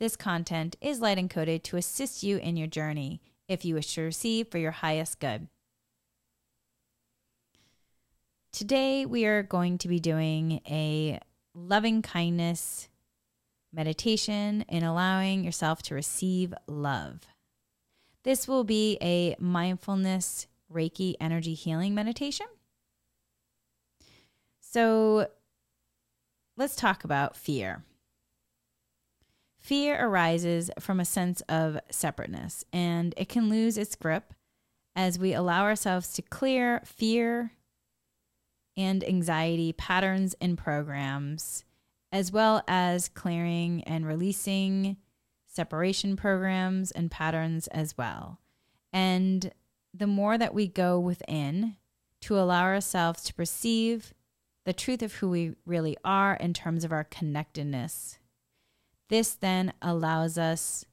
This 0.00 0.16
content 0.16 0.76
is 0.80 1.00
light 1.00 1.18
encoded 1.18 1.62
to 1.64 1.76
assist 1.76 2.22
you 2.22 2.38
in 2.38 2.56
your 2.56 2.66
journey 2.66 3.20
if 3.48 3.64
you 3.64 3.74
wish 3.74 3.94
to 3.94 4.02
receive 4.02 4.48
for 4.48 4.58
your 4.58 4.72
highest 4.72 5.20
good. 5.20 5.48
Today, 8.52 9.04
we 9.06 9.24
are 9.24 9.42
going 9.42 9.78
to 9.78 9.88
be 9.88 9.98
doing 9.98 10.60
a 10.68 11.20
loving 11.54 12.02
kindness 12.02 12.88
meditation 13.72 14.64
and 14.68 14.84
allowing 14.84 15.44
yourself 15.44 15.82
to 15.82 15.94
receive 15.94 16.54
love. 16.66 17.20
This 18.22 18.48
will 18.48 18.64
be 18.64 18.96
a 19.00 19.36
mindfulness 19.38 20.46
Reiki 20.72 21.14
energy 21.20 21.54
healing 21.54 21.94
meditation. 21.94 22.46
So, 24.60 25.28
let's 26.56 26.74
talk 26.74 27.04
about 27.04 27.36
fear. 27.36 27.84
Fear 29.64 30.06
arises 30.06 30.70
from 30.78 31.00
a 31.00 31.06
sense 31.06 31.40
of 31.48 31.78
separateness, 31.90 32.66
and 32.70 33.14
it 33.16 33.30
can 33.30 33.48
lose 33.48 33.78
its 33.78 33.96
grip 33.96 34.34
as 34.94 35.18
we 35.18 35.32
allow 35.32 35.62
ourselves 35.62 36.12
to 36.12 36.22
clear 36.22 36.82
fear 36.84 37.52
and 38.76 39.02
anxiety 39.02 39.72
patterns 39.72 40.34
and 40.38 40.58
programs, 40.58 41.64
as 42.12 42.30
well 42.30 42.62
as 42.68 43.08
clearing 43.08 43.82
and 43.84 44.06
releasing 44.06 44.98
separation 45.46 46.14
programs 46.14 46.90
and 46.90 47.10
patterns 47.10 47.66
as 47.68 47.96
well. 47.96 48.40
And 48.92 49.50
the 49.94 50.06
more 50.06 50.36
that 50.36 50.52
we 50.52 50.68
go 50.68 51.00
within 51.00 51.76
to 52.20 52.38
allow 52.38 52.64
ourselves 52.64 53.22
to 53.24 53.34
perceive 53.34 54.12
the 54.66 54.74
truth 54.74 55.00
of 55.00 55.14
who 55.14 55.30
we 55.30 55.54
really 55.64 55.96
are 56.04 56.34
in 56.34 56.52
terms 56.52 56.84
of 56.84 56.92
our 56.92 57.04
connectedness 57.04 58.18
this 59.08 59.34
then 59.34 59.72
allows 59.82 60.38
us 60.38 60.84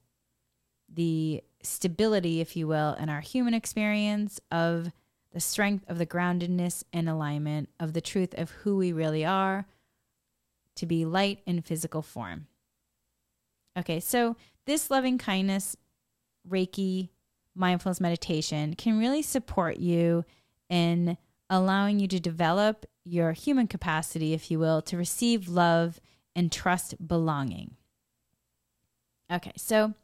the 0.92 1.42
stability, 1.62 2.40
if 2.40 2.56
you 2.56 2.66
will, 2.66 2.94
in 2.94 3.08
our 3.08 3.20
human 3.20 3.54
experience 3.54 4.40
of 4.50 4.90
the 5.32 5.40
strength 5.40 5.84
of 5.88 5.98
the 5.98 6.06
groundedness 6.06 6.84
and 6.92 7.08
alignment 7.08 7.68
of 7.80 7.94
the 7.94 8.00
truth 8.00 8.34
of 8.36 8.50
who 8.50 8.76
we 8.76 8.92
really 8.92 9.24
are 9.24 9.66
to 10.76 10.86
be 10.86 11.04
light 11.04 11.40
in 11.46 11.62
physical 11.62 12.02
form. 12.02 12.46
Okay, 13.78 14.00
so 14.00 14.36
this 14.66 14.90
loving 14.90 15.16
kindness, 15.18 15.76
Reiki, 16.48 17.08
mindfulness 17.54 18.00
meditation 18.00 18.74
can 18.74 18.98
really 18.98 19.22
support 19.22 19.78
you 19.78 20.24
in 20.68 21.16
allowing 21.48 21.98
you 21.98 22.08
to 22.08 22.20
develop 22.20 22.86
your 23.04 23.32
human 23.32 23.66
capacity, 23.66 24.32
if 24.32 24.50
you 24.50 24.58
will, 24.58 24.82
to 24.82 24.96
receive 24.96 25.48
love 25.48 26.00
and 26.34 26.50
trust 26.50 27.06
belonging. 27.06 27.76
Okay, 29.32 29.52
so 29.56 29.94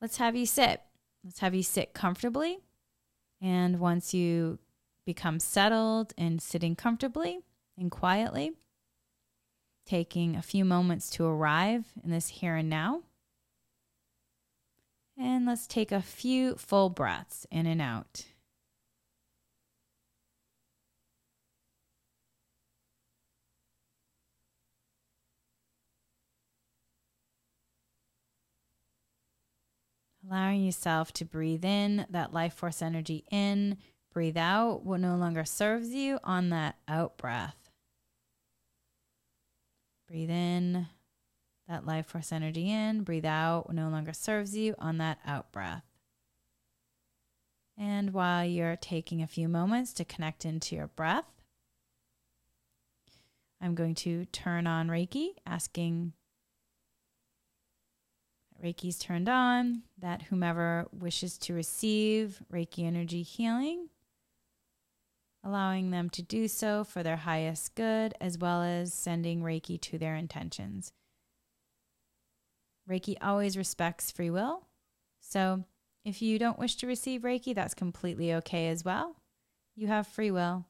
let's 0.00 0.16
have 0.16 0.34
you 0.34 0.46
sit. 0.46 0.80
Let's 1.22 1.40
have 1.40 1.54
you 1.54 1.62
sit 1.62 1.92
comfortably. 1.92 2.60
And 3.40 3.80
once 3.80 4.14
you 4.14 4.58
become 5.04 5.38
settled 5.38 6.14
and 6.16 6.40
sitting 6.40 6.74
comfortably 6.74 7.40
and 7.76 7.90
quietly, 7.90 8.52
taking 9.84 10.36
a 10.36 10.42
few 10.42 10.64
moments 10.64 11.10
to 11.10 11.24
arrive 11.26 11.84
in 12.02 12.10
this 12.10 12.28
here 12.28 12.56
and 12.56 12.70
now. 12.70 13.02
And 15.18 15.44
let's 15.44 15.66
take 15.66 15.92
a 15.92 16.00
few 16.00 16.54
full 16.54 16.88
breaths 16.88 17.46
in 17.50 17.66
and 17.66 17.82
out. 17.82 18.24
Allowing 30.24 30.64
yourself 30.64 31.12
to 31.14 31.24
breathe 31.24 31.64
in 31.64 32.06
that 32.10 32.32
life 32.32 32.54
force 32.54 32.82
energy 32.82 33.24
in, 33.30 33.78
breathe 34.12 34.36
out 34.36 34.84
what 34.84 35.00
no 35.00 35.16
longer 35.16 35.44
serves 35.44 35.90
you 35.90 36.18
on 36.22 36.50
that 36.50 36.76
out 36.86 37.16
breath. 37.16 37.56
Breathe 40.08 40.30
in 40.30 40.86
that 41.68 41.86
life 41.86 42.06
force 42.06 42.32
energy 42.32 42.70
in, 42.70 43.02
breathe 43.02 43.24
out 43.24 43.66
what 43.66 43.76
no 43.76 43.88
longer 43.88 44.12
serves 44.12 44.56
you 44.56 44.74
on 44.78 44.98
that 44.98 45.18
out 45.26 45.52
breath. 45.52 45.84
And 47.78 48.12
while 48.12 48.44
you're 48.44 48.76
taking 48.76 49.22
a 49.22 49.26
few 49.26 49.48
moments 49.48 49.92
to 49.94 50.04
connect 50.04 50.44
into 50.44 50.76
your 50.76 50.88
breath, 50.88 51.24
I'm 53.60 53.74
going 53.74 53.94
to 53.96 54.26
turn 54.26 54.66
on 54.66 54.88
Reiki, 54.88 55.30
asking 55.46 56.12
Reiki's 58.62 58.98
turned 58.98 59.28
on, 59.28 59.82
that 59.98 60.22
whomever 60.22 60.86
wishes 60.92 61.36
to 61.38 61.54
receive 61.54 62.40
Reiki 62.52 62.86
energy 62.86 63.22
healing, 63.22 63.88
allowing 65.42 65.90
them 65.90 66.08
to 66.10 66.22
do 66.22 66.46
so 66.46 66.84
for 66.84 67.02
their 67.02 67.16
highest 67.16 67.74
good, 67.74 68.14
as 68.20 68.38
well 68.38 68.62
as 68.62 68.94
sending 68.94 69.42
Reiki 69.42 69.80
to 69.80 69.98
their 69.98 70.14
intentions. 70.14 70.92
Reiki 72.88 73.16
always 73.20 73.56
respects 73.56 74.10
free 74.10 74.30
will. 74.30 74.66
So 75.20 75.64
if 76.04 76.22
you 76.22 76.38
don't 76.38 76.58
wish 76.58 76.76
to 76.76 76.86
receive 76.86 77.22
Reiki, 77.22 77.54
that's 77.54 77.74
completely 77.74 78.34
okay 78.34 78.68
as 78.68 78.84
well. 78.84 79.16
You 79.74 79.88
have 79.88 80.06
free 80.06 80.30
will. 80.30 80.66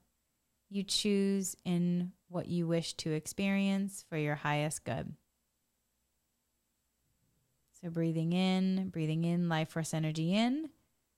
You 0.71 0.83
choose 0.83 1.57
in 1.65 2.13
what 2.29 2.49
you 2.49 2.67
wish 2.67 2.95
to 2.95 3.13
experience 3.13 4.05
for 4.09 4.17
your 4.17 4.37
highest 4.37 4.85
good. 4.85 5.15
So 7.83 7.91
breathing 7.91 8.33
in, 8.33 8.91
breathing 8.91 9.25
in 9.25 9.49
life 9.49 9.71
force 9.71 9.93
energy 9.93 10.35
in, 10.35 10.71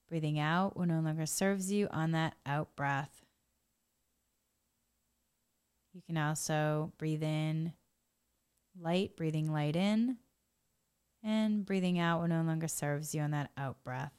breathing 0.09 0.39
out 0.39 0.77
what 0.77 0.89
no 0.89 1.01
longer 1.01 1.27
serves 1.27 1.71
you 1.71 1.89
on 1.91 2.13
that 2.13 2.35
out 2.47 2.75
breath. 2.75 3.23
You 5.93 6.01
can 6.07 6.17
also 6.17 6.93
breathe 6.97 7.23
in 7.23 7.75
light, 8.81 9.15
breathing 9.17 9.53
light 9.53 9.77
in, 9.77 10.17
and 11.23 11.67
breathing 11.67 11.99
out 11.99 12.21
what 12.21 12.31
no 12.31 12.43
longer 12.43 12.69
serves 12.69 13.15
you 13.15 13.21
on 13.21 13.31
that 13.33 13.51
out 13.57 13.77
breath. 13.85 14.13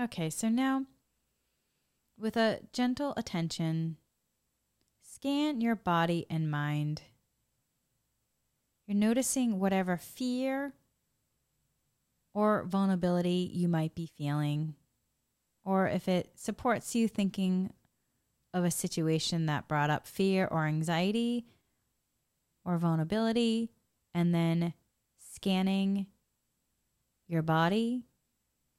Okay, 0.00 0.30
so 0.30 0.48
now 0.48 0.86
with 2.18 2.36
a 2.36 2.60
gentle 2.72 3.14
attention, 3.16 3.96
scan 5.02 5.60
your 5.60 5.76
body 5.76 6.26
and 6.28 6.50
mind. 6.50 7.02
You're 8.86 8.96
noticing 8.96 9.58
whatever 9.58 9.96
fear 9.96 10.72
or 12.34 12.64
vulnerability 12.64 13.50
you 13.52 13.68
might 13.68 13.94
be 13.94 14.10
feeling, 14.16 14.74
or 15.64 15.88
if 15.88 16.08
it 16.08 16.32
supports 16.36 16.94
you 16.94 17.08
thinking 17.08 17.72
of 18.54 18.64
a 18.64 18.70
situation 18.70 19.46
that 19.46 19.68
brought 19.68 19.90
up 19.90 20.06
fear 20.06 20.46
or 20.50 20.66
anxiety 20.66 21.46
or 22.64 22.78
vulnerability, 22.78 23.70
and 24.14 24.34
then 24.34 24.72
scanning 25.34 26.06
your 27.28 27.42
body 27.42 28.04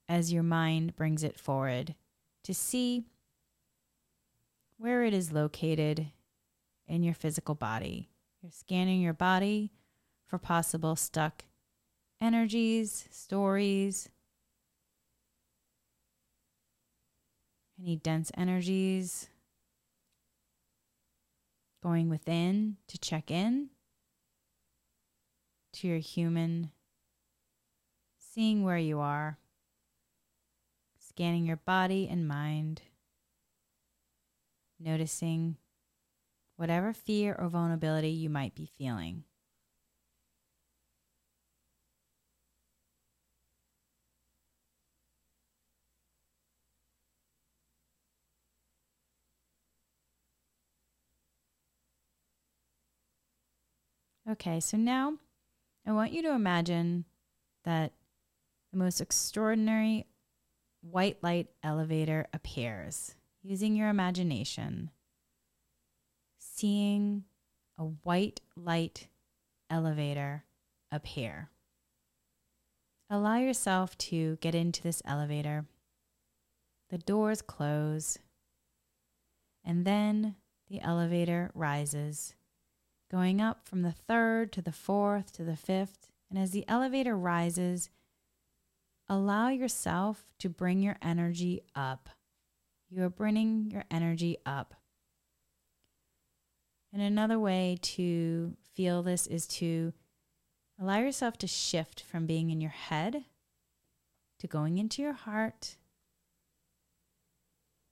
as 0.08 0.34
your 0.34 0.44
mind 0.44 0.96
brings 0.96 1.24
it 1.24 1.40
forward 1.40 1.96
to 2.44 2.54
see 2.54 3.06
where 4.80 5.04
it 5.04 5.14
is 5.14 5.32
located 5.32 6.08
in 6.88 7.04
your 7.04 7.14
physical 7.14 7.54
body. 7.54 8.10
You're 8.42 8.52
scanning 8.52 9.02
your 9.02 9.14
body 9.14 9.74
for 10.26 10.38
possible 10.38 10.96
stuck 10.96 11.44
energies, 12.22 13.08
stories, 13.12 14.10
any 17.80 17.98
dense 17.98 18.32
energies. 18.38 19.30
Going 21.82 22.10
within 22.10 22.76
to 22.88 22.98
check 22.98 23.32
in 23.32 23.70
to 25.74 25.88
your 25.88 26.00
human, 26.00 26.72
seeing 28.18 28.64
where 28.64 28.78
you 28.78 29.00
are, 29.00 29.38
scanning 30.98 31.46
your 31.46 31.56
body 31.56 32.08
and 32.12 32.28
mind 32.28 32.82
noticing 34.80 35.58
whatever 36.56 36.94
fear 36.94 37.36
or 37.38 37.50
vulnerability 37.50 38.10
you 38.10 38.30
might 38.30 38.56
be 38.56 38.66
feeling. 38.78 39.24
Okay, 54.30 54.60
so 54.60 54.78
now 54.78 55.16
I 55.88 55.92
want 55.92 56.12
you 56.12 56.22
to 56.22 56.34
imagine 56.34 57.06
that 57.64 57.94
the 58.72 58.78
most 58.78 59.02
extraordinary 59.02 60.06
white 60.82 61.18
light 61.24 61.48
elevator 61.64 62.28
appears 62.32 63.16
using 63.50 63.76
your 63.76 63.90
imagination, 63.90 64.92
seeing 66.38 67.24
a 67.80 67.84
white 67.84 68.42
light 68.56 69.08
elevator 69.72 70.44
appear. 70.92 71.50
Allow 73.10 73.38
yourself 73.38 73.98
to 73.98 74.38
get 74.40 74.54
into 74.54 74.84
this 74.84 75.02
elevator. 75.04 75.66
The 76.92 77.00
doors 77.00 77.42
close, 77.42 78.20
and 79.66 79.84
then 79.84 80.36
the 80.70 80.80
elevator 80.82 81.50
rises 81.56 82.36
going 83.10 83.42
up 83.42 83.68
from 83.68 83.82
the 83.82 83.92
third 83.92 84.52
to 84.54 84.62
the 84.62 84.72
fourth 84.72 85.32
to 85.34 85.44
the 85.44 85.58
fifth. 85.58 86.12
And 86.30 86.38
as 86.38 86.52
the 86.52 86.66
elevator 86.68 87.18
rises, 87.18 87.90
allow 89.08 89.50
yourself 89.50 90.28
to 90.38 90.50
bring 90.50 90.84
your 90.84 90.98
energy 91.02 91.64
up. 91.74 92.10
You 92.90 93.04
are 93.04 93.10
bringing 93.10 93.70
your 93.72 93.86
energy 93.92 94.38
up. 94.46 94.76
And 96.92 97.02
another 97.02 97.40
way 97.40 97.78
to 97.82 98.56
feel 98.74 99.04
this 99.04 99.28
is 99.28 99.46
to 99.48 99.94
allow 100.82 101.00
yourself 101.00 101.38
to 101.40 101.48
shift 101.48 102.02
from 102.02 102.26
being 102.26 102.50
in 102.50 102.62
your 102.62 102.72
head 102.72 103.26
to 104.40 104.48
going 104.48 104.78
into 104.78 105.02
your 105.02 105.14
heart. 105.14 105.76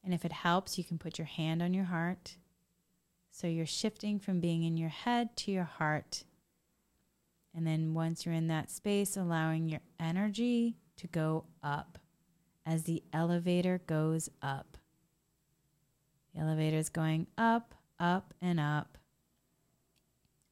And 0.03 0.13
if 0.13 0.25
it 0.25 0.31
helps, 0.31 0.77
you 0.77 0.83
can 0.83 0.97
put 0.97 1.17
your 1.17 1.27
hand 1.27 1.61
on 1.61 1.73
your 1.73 1.85
heart 1.85 2.37
so 3.29 3.45
you're 3.45 3.65
shifting 3.65 4.19
from 4.19 4.39
being 4.39 4.63
in 4.63 4.77
your 4.77 4.89
head 4.89 5.35
to 5.37 5.51
your 5.51 5.65
heart. 5.65 6.23
And 7.53 7.67
then 7.67 7.93
once 7.93 8.25
you're 8.25 8.33
in 8.33 8.47
that 8.47 8.71
space, 8.71 9.17
allowing 9.17 9.67
your 9.67 9.81
energy 9.99 10.77
to 10.97 11.07
go 11.07 11.45
up 11.61 11.99
as 12.65 12.83
the 12.83 13.03
elevator 13.13 13.81
goes 13.85 14.29
up. 14.41 14.76
The 16.37 16.43
elevator 16.43 16.77
is 16.77 16.89
going 16.89 17.25
up, 17.35 17.73
up, 17.99 18.35
and 18.39 18.59
up, 18.59 18.99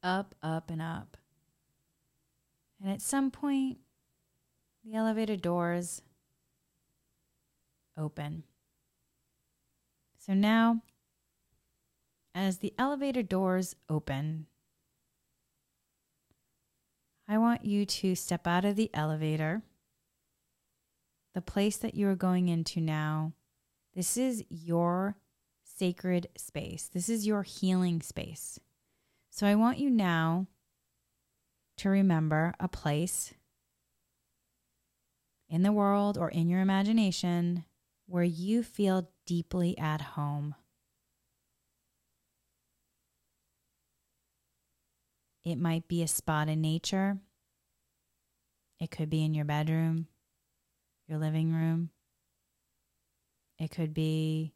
up, 0.01 0.33
up, 0.41 0.71
and 0.71 0.81
up. 0.81 1.15
And 2.81 2.91
at 2.91 3.01
some 3.01 3.29
point, 3.29 3.77
the 4.83 4.95
elevator 4.95 5.35
doors 5.35 6.01
open. 7.95 8.43
So 10.17 10.33
now 10.33 10.81
as 12.33 12.57
the 12.57 12.73
elevator 12.79 13.21
doors 13.21 13.75
open, 13.88 14.47
I 17.27 17.38
want 17.38 17.63
you 17.63 17.85
to 17.85 18.15
step 18.15 18.47
out 18.47 18.65
of 18.65 18.75
the 18.75 18.89
elevator. 18.91 19.61
The 21.35 21.41
place 21.41 21.77
that 21.77 21.93
you 21.93 22.07
are 22.09 22.15
going 22.15 22.47
into 22.47 22.81
now, 22.81 23.33
this 23.93 24.17
is 24.17 24.43
your 24.49 25.15
sacred 25.77 26.27
space. 26.38 26.89
This 26.94 27.10
is 27.10 27.27
your 27.27 27.44
healing 27.44 28.01
space. 28.01 28.60
So 29.30 29.45
I 29.45 29.56
want 29.56 29.77
you 29.77 29.89
now 29.89 30.48
to 31.77 31.89
remember 31.89 32.54
a 32.60 32.68
place 32.68 33.33
in 35.50 35.63
the 35.63 35.72
world 35.72 36.18
or 36.18 36.30
in 36.30 36.50
your 36.50 36.62
imagination 36.62 37.66
where 38.07 38.24
you 38.24 38.63
feel 38.63 39.10
deeply 39.25 39.77
at 39.77 40.01
home. 40.01 40.56
It 45.44 45.57
might 45.57 45.88
be 45.88 46.01
a 46.01 46.07
spot 46.07 46.50
in 46.50 46.62
nature. 46.62 47.18
It 48.80 48.89
could 48.89 49.10
be 49.10 49.24
in 49.24 49.33
your 49.33 49.45
bedroom, 49.45 50.07
your 51.07 51.19
living 51.19 51.54
room. 51.54 51.92
It 53.60 53.69
could 53.69 53.94
be 53.94 54.54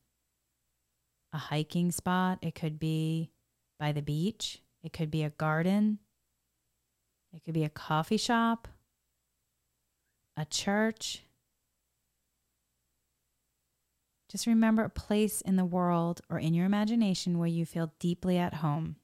a 1.34 1.38
hiking 1.38 1.92
spot. 1.92 2.40
It 2.42 2.56
could 2.56 2.80
be 2.80 3.32
by 3.80 3.92
the 3.92 4.02
beach. 4.02 4.62
It 4.84 4.94
could 4.94 5.12
be 5.12 5.24
a 5.24 5.30
garden. 5.30 6.00
It 7.34 7.44
could 7.46 7.54
be 7.54 7.64
a 7.64 7.70
coffee 7.70 8.18
shop, 8.18 8.68
a 10.36 10.46
church. 10.46 11.24
Just 14.30 14.48
remember 14.48 14.84
a 14.84 14.90
place 14.90 15.42
in 15.42 15.56
the 15.56 15.66
world 15.66 16.22
or 16.30 16.40
in 16.40 16.54
your 16.54 16.66
imagination 16.66 17.38
where 17.38 17.48
you 17.48 17.66
feel 17.66 17.94
deeply 18.00 18.38
at 18.38 18.56
home. 18.56 18.96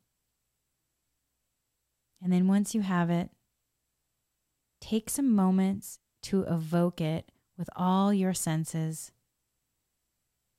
And 2.22 2.32
then 2.34 2.48
once 2.48 2.74
you 2.74 2.82
have 2.82 3.10
it, 3.10 3.30
take 4.82 5.10
some 5.10 5.36
moments 5.36 6.00
to 6.24 6.42
evoke 6.44 7.02
it 7.02 7.32
with 7.58 7.70
all 7.76 8.14
your 8.14 8.34
senses, 8.34 9.12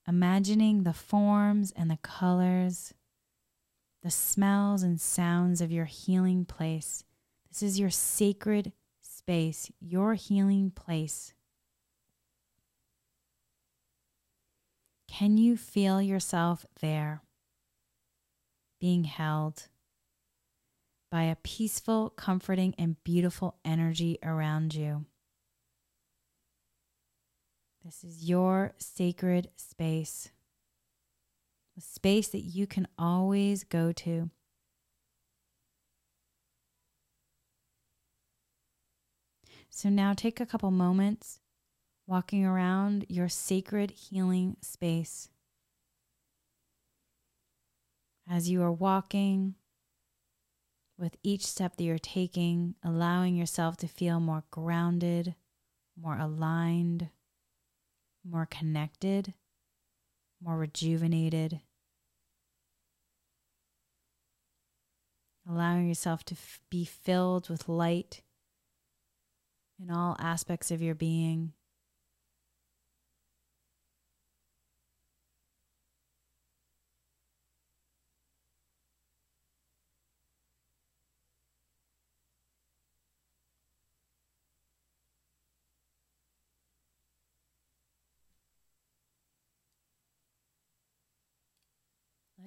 imagining 0.07 0.83
the 0.83 0.93
forms 0.93 1.71
and 1.75 1.89
the 1.91 1.97
colors, 1.97 2.93
the 4.03 4.11
smells 4.11 4.83
and 4.83 4.99
sounds 5.01 5.61
of 5.61 5.71
your 5.71 5.85
healing 5.85 6.45
place. 6.45 7.03
This 7.49 7.61
is 7.61 7.79
your 7.79 7.89
sacred 7.89 8.71
space, 9.01 9.71
your 9.79 10.13
healing 10.13 10.71
place. 10.71 11.33
Can 15.09 15.37
you 15.37 15.57
feel 15.57 16.01
yourself 16.01 16.65
there, 16.79 17.21
being 18.79 19.05
held? 19.05 19.67
by 21.09 21.23
a 21.23 21.37
peaceful, 21.37 22.09
comforting, 22.09 22.75
and 22.77 23.01
beautiful 23.03 23.55
energy 23.63 24.17
around 24.23 24.75
you. 24.75 25.05
This 27.87 28.03
is 28.03 28.27
your 28.27 28.73
sacred 28.79 29.47
space, 29.55 30.29
a 31.77 31.79
space 31.79 32.27
that 32.27 32.41
you 32.41 32.67
can 32.67 32.85
always 32.99 33.63
go 33.63 33.93
to. 33.93 34.29
So 39.69 39.87
now 39.87 40.13
take 40.13 40.41
a 40.41 40.45
couple 40.45 40.69
moments 40.69 41.39
walking 42.05 42.45
around 42.45 43.05
your 43.07 43.29
sacred 43.29 43.91
healing 43.91 44.57
space. 44.61 45.29
As 48.29 48.49
you 48.49 48.61
are 48.63 48.71
walking, 48.71 49.55
with 50.97 51.15
each 51.23 51.45
step 51.45 51.77
that 51.77 51.85
you're 51.85 51.99
taking, 51.99 52.75
allowing 52.83 53.37
yourself 53.37 53.77
to 53.77 53.87
feel 53.87 54.19
more 54.19 54.43
grounded, 54.51 55.35
more 55.95 56.17
aligned, 56.17 57.11
more 58.29 58.45
connected, 58.45 59.33
more 60.41 60.57
rejuvenated. 60.57 61.61
Allowing 65.49 65.87
yourself 65.87 66.25
to 66.25 66.33
f- 66.35 66.59
be 66.69 66.83
filled 66.83 67.49
with 67.49 67.69
light 67.69 68.21
in 69.79 69.89
all 69.89 70.17
aspects 70.19 70.71
of 70.71 70.81
your 70.81 70.95
being. 70.95 71.53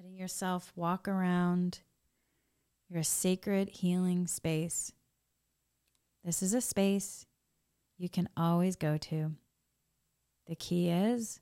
letting 0.01 0.10
yourself 0.21 0.71
walk 0.75 1.07
around 1.07 1.79
your 2.87 3.01
sacred 3.01 3.69
healing 3.69 4.27
space. 4.27 4.93
This 6.23 6.43
is 6.43 6.53
a 6.53 6.61
space 6.61 7.25
you 7.97 8.07
can 8.07 8.29
always 8.37 8.75
go 8.75 8.97
to. 8.97 9.31
The 10.47 10.55
key 10.55 10.89
is 10.89 11.39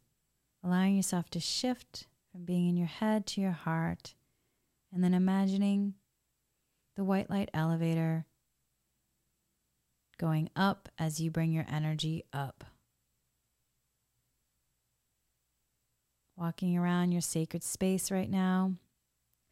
allowing 0.64 0.96
yourself 0.96 1.30
to 1.32 1.42
shift 1.42 2.08
from 2.32 2.46
being 2.46 2.70
in 2.70 2.78
your 2.78 2.88
head 2.88 3.26
to 3.28 3.42
your 3.42 3.52
heart, 3.52 4.14
and 4.94 5.04
then 5.04 5.14
imagining 5.14 5.96
the 6.96 7.04
white 7.04 7.30
light 7.30 7.50
elevator 7.54 8.26
going 10.18 10.50
up 10.56 10.88
as 10.98 11.20
you 11.20 11.30
bring 11.30 11.52
your 11.52 11.66
energy 11.70 12.24
up. 12.32 12.64
Walking 16.40 16.78
around 16.78 17.12
your 17.12 17.22
sacred 17.22 17.62
space 17.62 18.10
right 18.10 18.30
now, 18.30 18.72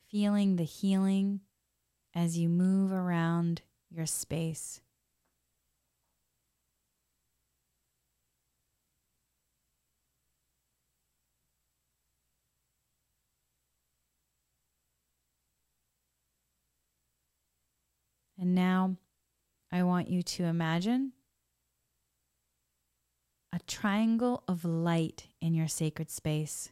feeling 0.10 0.56
the 0.56 0.64
healing 0.64 1.42
as 2.16 2.38
you 2.38 2.48
move 2.48 2.94
around 2.94 3.62
your 3.90 4.06
space. 4.06 4.80
And 18.40 18.56
now 18.56 18.96
I 19.74 19.84
want 19.84 20.08
you 20.10 20.22
to 20.24 20.46
imagine 20.46 21.12
a 23.54 23.60
triangle 23.68 24.44
of 24.48 24.64
light 24.64 25.28
in 25.42 25.54
your 25.54 25.68
sacred 25.68 26.10
space. 26.10 26.70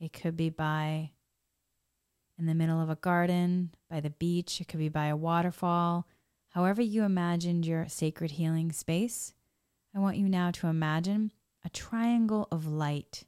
It 0.00 0.12
could 0.12 0.36
be 0.36 0.50
by 0.50 1.10
in 2.38 2.46
the 2.46 2.54
middle 2.54 2.80
of 2.80 2.88
a 2.88 2.96
garden, 2.96 3.70
by 3.90 4.00
the 4.00 4.10
beach, 4.10 4.60
it 4.60 4.68
could 4.68 4.78
be 4.78 4.88
by 4.88 5.06
a 5.06 5.16
waterfall. 5.16 6.06
However, 6.50 6.80
you 6.80 7.02
imagined 7.02 7.66
your 7.66 7.88
sacred 7.88 8.32
healing 8.32 8.70
space, 8.70 9.34
I 9.94 9.98
want 9.98 10.16
you 10.16 10.28
now 10.28 10.50
to 10.52 10.68
imagine 10.68 11.32
a 11.64 11.70
triangle 11.70 12.46
of 12.52 12.66
light 12.66 13.24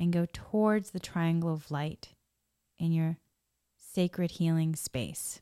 and 0.00 0.12
go 0.12 0.26
towards 0.32 0.90
the 0.90 1.00
triangle 1.00 1.52
of 1.52 1.70
light 1.70 2.14
in 2.78 2.92
your 2.92 3.18
sacred 3.76 4.32
healing 4.32 4.74
space. 4.74 5.40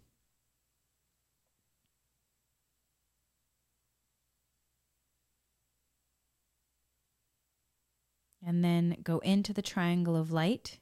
And 8.49 8.65
then 8.65 8.99
go 9.03 9.19
into 9.19 9.53
the 9.53 9.61
triangle 9.61 10.15
of 10.15 10.31
light. 10.31 10.79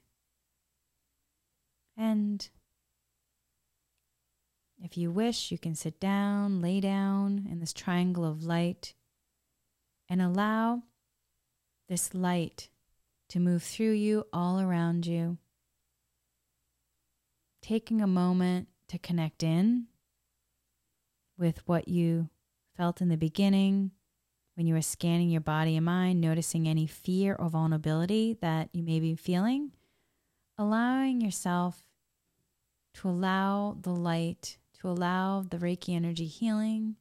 And 1.97 2.47
if 4.79 4.95
you 4.97 5.09
wish, 5.09 5.51
you 5.51 5.57
can 5.57 5.73
sit 5.73 5.99
down, 5.99 6.61
lay 6.61 6.79
down 6.79 7.47
in 7.49 7.59
this 7.59 7.73
triangle 7.73 8.23
of 8.23 8.43
light, 8.43 8.93
and 10.07 10.21
allow 10.21 10.83
this 11.89 12.13
light 12.13 12.69
to 13.29 13.39
move 13.39 13.63
through 13.63 13.93
you 13.93 14.25
all 14.31 14.59
around 14.59 15.07
you. 15.07 15.39
Taking 17.63 17.99
a 17.99 18.07
moment 18.07 18.67
to 18.89 18.99
connect 18.99 19.41
in 19.41 19.87
with 21.35 21.67
what 21.67 21.87
you 21.87 22.29
felt 22.77 23.01
in 23.01 23.09
the 23.09 23.17
beginning 23.17 23.89
when 24.55 24.67
you 24.67 24.75
are 24.75 24.81
scanning 24.81 25.29
your 25.29 25.41
body 25.41 25.75
and 25.75 25.85
mind, 25.85 26.21
noticing 26.21 26.67
any 26.67 26.87
fear 26.87 27.35
or 27.37 27.49
vulnerability 27.49 28.37
that 28.41 28.69
you 28.73 28.83
may 28.83 28.99
be 28.99 29.15
feeling, 29.15 29.71
allowing 30.57 31.21
yourself 31.21 31.83
to 32.95 33.09
allow 33.09 33.77
the 33.81 33.91
light, 33.91 34.57
to 34.79 34.89
allow 34.89 35.41
the 35.41 35.57
Reiki 35.57 35.95
energy 35.95 36.25
healing 36.25 36.95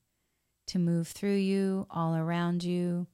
to 0.66 0.78
move 0.78 1.08
through 1.08 1.37
you, 1.37 1.87
all 1.90 2.16
around 2.16 2.64
you, 2.64 3.06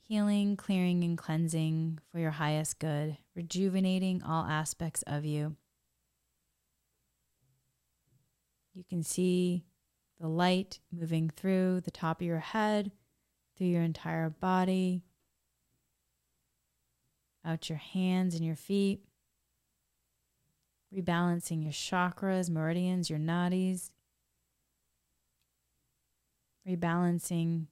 healing, 0.00 0.56
clearing, 0.56 1.04
and 1.04 1.18
cleansing 1.18 1.98
for 2.10 2.18
your 2.18 2.30
highest 2.32 2.78
good, 2.78 3.18
rejuvenating 3.36 4.22
all 4.22 4.44
aspects 4.46 5.02
of 5.06 5.24
you. 5.24 5.54
You 8.74 8.84
can 8.88 9.02
see 9.02 9.64
the 10.20 10.28
light 10.28 10.80
moving 10.92 11.30
through 11.30 11.80
the 11.80 11.90
top 11.90 12.20
of 12.20 12.26
your 12.26 12.38
head, 12.38 12.90
through 13.56 13.68
your 13.68 13.82
entire 13.82 14.30
body, 14.30 15.02
out 17.44 17.68
your 17.68 17.78
hands 17.78 18.34
and 18.34 18.44
your 18.44 18.56
feet, 18.56 19.00
rebalancing 20.94 21.62
your 21.62 21.72
chakras, 21.72 22.50
meridians, 22.50 23.08
your 23.08 23.18
nadis, 23.18 23.90
rebalancing 26.68 27.66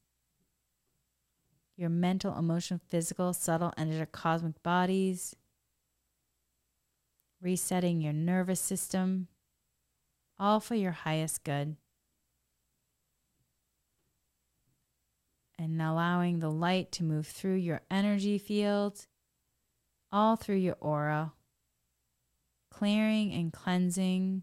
your 1.76 1.90
mental, 1.90 2.36
emotional, 2.38 2.80
physical, 2.88 3.32
subtle, 3.32 3.72
energetic, 3.76 4.12
cosmic 4.12 4.62
bodies, 4.62 5.36
resetting 7.42 8.00
your 8.00 8.14
nervous 8.14 8.60
system, 8.60 9.28
all 10.38 10.58
for 10.58 10.74
your 10.74 10.92
highest 10.92 11.44
good. 11.44 11.76
And 15.58 15.80
allowing 15.80 16.38
the 16.38 16.50
light 16.50 16.92
to 16.92 17.04
move 17.04 17.26
through 17.26 17.54
your 17.54 17.80
energy 17.90 18.38
field, 18.38 19.06
all 20.12 20.36
through 20.36 20.56
your 20.56 20.76
aura, 20.80 21.32
clearing 22.70 23.32
and 23.32 23.52
cleansing, 23.52 24.42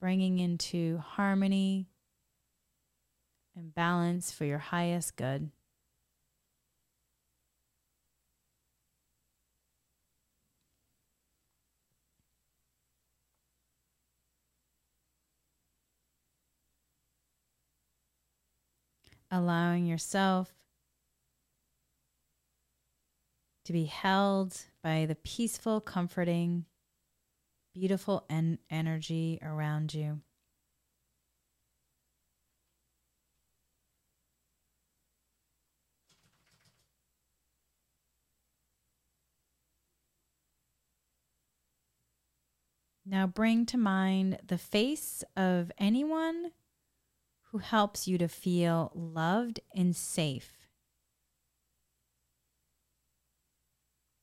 bringing 0.00 0.38
into 0.38 0.98
harmony 0.98 1.88
and 3.56 3.74
balance 3.74 4.30
for 4.30 4.44
your 4.44 4.58
highest 4.58 5.16
good. 5.16 5.50
Allowing 19.34 19.84
yourself 19.84 20.54
to 23.64 23.72
be 23.72 23.86
held 23.86 24.56
by 24.80 25.06
the 25.06 25.16
peaceful, 25.16 25.80
comforting, 25.80 26.66
beautiful 27.74 28.24
en- 28.30 28.58
energy 28.70 29.40
around 29.42 29.92
you. 29.92 30.20
Now 43.04 43.26
bring 43.26 43.66
to 43.66 43.76
mind 43.76 44.38
the 44.46 44.58
face 44.58 45.24
of 45.36 45.72
anyone 45.76 46.52
who 47.54 47.58
helps 47.58 48.08
you 48.08 48.18
to 48.18 48.26
feel 48.26 48.90
loved 48.96 49.60
and 49.76 49.94
safe. 49.94 50.66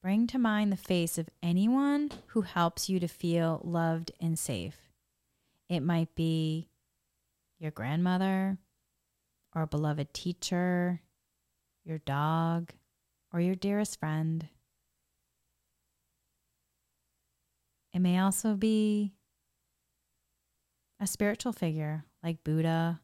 Bring 0.03 0.27
to 0.27 0.37
mind 0.37 0.69
the 0.69 0.75
face 0.75 1.17
of 1.17 1.29
anyone 1.41 2.11
who 2.27 2.41
helps 2.41 2.89
you 2.89 2.99
to 2.99 3.07
feel 3.07 3.61
loved 3.63 4.11
and 4.19 4.37
safe. 4.37 4.75
It 5.69 5.79
might 5.79 6.13
be 6.13 6.67
your 7.57 7.71
grandmother, 7.71 8.57
or 9.55 9.61
a 9.61 9.67
beloved 9.67 10.13
teacher, 10.13 10.99
your 11.85 11.99
dog, 11.99 12.71
or 13.31 13.39
your 13.39 13.55
dearest 13.55 13.97
friend. 13.97 14.49
It 17.93 17.99
may 17.99 18.19
also 18.19 18.55
be 18.55 19.13
a 20.99 21.07
spiritual 21.07 21.53
figure 21.53 22.03
like 22.21 22.43
Buddha 22.43 22.99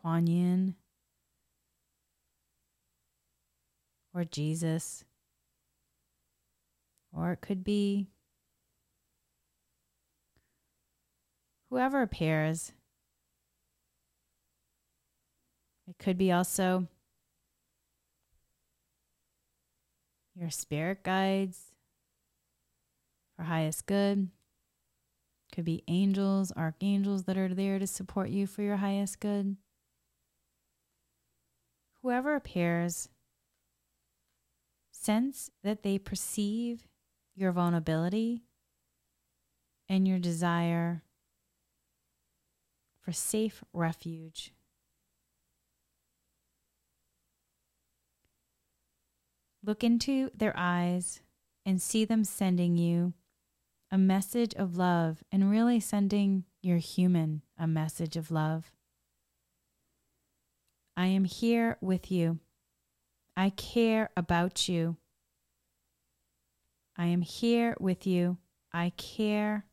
Kuan 0.00 0.26
Yin 0.26 0.74
or 4.14 4.24
Jesus, 4.24 5.04
or 7.12 7.32
it 7.32 7.40
could 7.40 7.64
be 7.64 8.08
whoever 11.70 12.02
appears. 12.02 12.72
It 15.88 15.98
could 15.98 16.18
be 16.18 16.30
also 16.32 16.86
your 20.34 20.50
spirit 20.50 21.02
guides 21.02 21.72
for 23.36 23.44
highest 23.44 23.86
good. 23.86 24.28
Could 25.54 25.64
be 25.64 25.82
angels, 25.88 26.52
archangels 26.56 27.24
that 27.24 27.38
are 27.38 27.54
there 27.54 27.78
to 27.78 27.86
support 27.86 28.28
you 28.28 28.46
for 28.46 28.62
your 28.62 28.76
highest 28.76 29.18
good 29.20 29.56
whoever 32.02 32.34
appears, 32.34 33.08
sense 34.90 35.50
that 35.62 35.82
they 35.82 35.98
perceive 35.98 36.86
your 37.34 37.52
vulnerability 37.52 38.42
and 39.88 40.06
your 40.06 40.18
desire 40.18 41.02
for 43.00 43.12
safe 43.12 43.64
refuge. 43.72 44.52
Look 49.64 49.82
into 49.82 50.30
their 50.34 50.54
eyes 50.56 51.20
and 51.64 51.80
see 51.80 52.04
them 52.04 52.24
sending 52.24 52.76
you 52.76 53.14
a 53.90 53.98
message 53.98 54.54
of 54.54 54.76
love 54.76 55.22
and 55.32 55.50
really 55.50 55.80
sending 55.80 56.44
your 56.62 56.78
human 56.78 57.42
a 57.58 57.66
message 57.66 58.16
of 58.16 58.30
love. 58.30 58.70
I 60.98 61.06
am 61.06 61.22
here 61.22 61.78
with 61.80 62.10
you. 62.10 62.40
I 63.36 63.50
care 63.50 64.10
about 64.16 64.68
you. 64.68 64.96
I 66.96 67.06
am 67.06 67.20
here 67.20 67.76
with 67.78 68.04
you. 68.04 68.38
I 68.72 68.90
care 68.96 69.64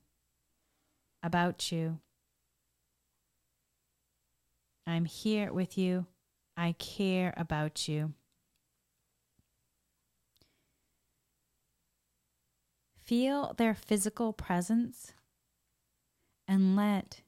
about 1.24 1.72
you. 1.72 1.98
I'm 4.86 5.06
here 5.06 5.52
with 5.52 5.80
you. 5.80 6.06
I 6.56 6.76
care 6.78 7.34
about 7.36 7.88
you. 7.88 8.14
Feel 13.04 13.56
their 13.58 13.74
physical 13.74 14.32
presence 14.32 15.14
and 16.48 16.76
let 16.76 17.22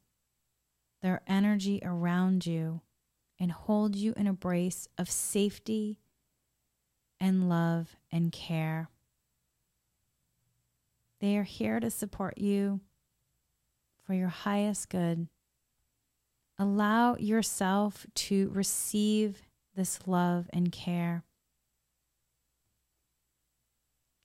their 1.02 1.24
energy 1.28 1.82
around 1.84 2.46
you 2.46 2.82
and 3.40 3.52
hold 3.52 3.96
you 3.96 4.14
in 4.18 4.28
a 4.28 4.34
brace 4.34 4.88
of 4.98 5.10
safety 5.10 6.00
and 7.20 7.50
love 7.50 7.96
and 8.12 8.32
care. 8.32 8.90
They 11.20 11.38
are 11.38 11.44
here 11.44 11.80
to 11.80 11.90
support 11.90 12.38
you 12.38 12.82
for 14.06 14.14
your 14.14 14.30
highest 14.30 14.90
good. 14.90 15.28
Allow 16.60 17.18
yourself 17.18 18.06
to 18.16 18.50
receive 18.54 19.42
this 19.76 20.08
love 20.08 20.50
and 20.52 20.72
care. 20.72 21.24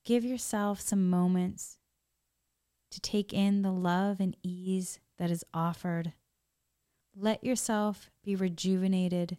Give 0.04 0.24
yourself 0.24 0.80
some 0.80 1.08
moments 1.08 1.78
to 2.90 3.00
take 3.00 3.32
in 3.32 3.62
the 3.62 3.72
love 3.72 4.18
and 4.20 4.36
ease 4.42 4.98
that 5.18 5.30
is 5.30 5.44
offered. 5.54 6.12
Let 7.14 7.44
yourself 7.44 8.10
be 8.24 8.34
rejuvenated 8.34 9.36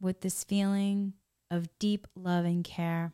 with 0.00 0.20
this 0.20 0.44
feeling 0.44 1.14
of 1.50 1.68
deep 1.78 2.06
love 2.14 2.44
and 2.44 2.64
care. 2.64 3.12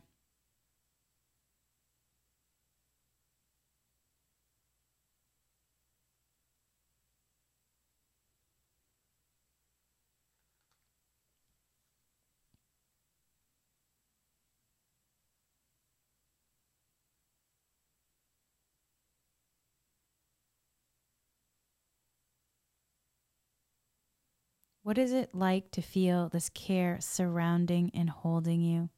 What 24.89 24.97
is 24.97 25.13
it 25.13 25.35
like 25.35 25.69
to 25.73 25.83
feel 25.83 26.29
this 26.29 26.49
care 26.49 26.97
surrounding 26.99 27.91
and 27.93 28.09
holding 28.09 28.59
you? 28.59 28.89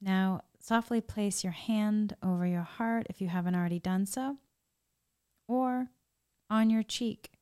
Now, 0.00 0.44
softly 0.58 1.02
place 1.02 1.44
your 1.44 1.52
hand 1.52 2.16
over 2.22 2.46
your 2.46 2.62
heart 2.62 3.06
if 3.10 3.20
you 3.20 3.28
haven't 3.28 3.54
already 3.54 3.78
done 3.78 4.06
so, 4.06 4.38
or 5.46 5.88
on 6.48 6.70
your 6.70 6.82
cheek, 6.82 7.32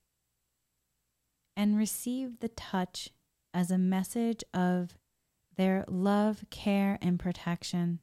and 1.56 1.78
receive 1.78 2.40
the 2.40 2.48
touch 2.48 3.10
as 3.52 3.70
a 3.70 3.78
message 3.78 4.42
of 4.54 4.96
their 5.56 5.84
love, 5.88 6.44
care, 6.50 6.98
and 7.02 7.18
protection. 7.18 8.00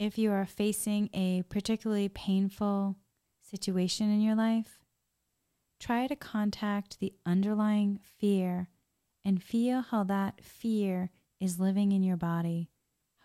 If 0.00 0.16
you 0.16 0.32
are 0.32 0.46
facing 0.46 1.10
a 1.12 1.42
particularly 1.50 2.08
painful 2.08 2.96
situation 3.42 4.10
in 4.10 4.22
your 4.22 4.34
life, 4.34 4.78
try 5.78 6.06
to 6.06 6.16
contact 6.16 6.98
the 6.98 7.12
underlying 7.26 8.00
fear 8.18 8.70
and 9.26 9.42
feel 9.42 9.82
how 9.82 10.02
that 10.02 10.42
fear 10.42 11.10
is 11.38 11.60
living 11.60 11.92
in 11.92 12.02
your 12.02 12.16
body, 12.16 12.70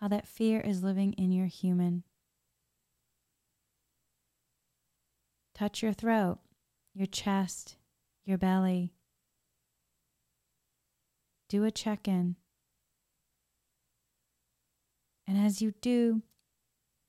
how 0.00 0.08
that 0.08 0.28
fear 0.28 0.60
is 0.60 0.82
living 0.82 1.14
in 1.14 1.32
your 1.32 1.46
human. 1.46 2.04
Touch 5.54 5.82
your 5.82 5.94
throat, 5.94 6.40
your 6.92 7.06
chest, 7.06 7.76
your 8.26 8.36
belly. 8.36 8.92
Do 11.48 11.64
a 11.64 11.70
check 11.70 12.06
in. 12.06 12.36
And 15.26 15.38
as 15.38 15.62
you 15.62 15.72
do, 15.80 16.20